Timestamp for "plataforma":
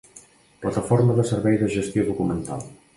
0.63-1.19